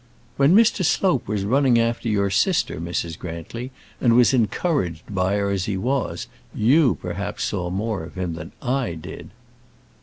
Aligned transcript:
"When 0.35 0.55
Mr. 0.55 0.83
Slope 0.83 1.27
was 1.27 1.43
running 1.45 1.77
after 1.79 2.09
your 2.09 2.31
sister, 2.31 2.81
Mrs. 2.81 3.19
Grantly, 3.19 3.69
and 4.01 4.15
was 4.15 4.33
encouraged 4.33 5.03
by 5.13 5.35
her 5.35 5.51
as 5.51 5.65
he 5.65 5.77
was, 5.77 6.25
you 6.55 6.95
perhaps 6.99 7.43
saw 7.43 7.69
more 7.69 8.01
of 8.03 8.15
him 8.17 8.33
than 8.33 8.51
I 8.63 8.95
did." 8.95 9.29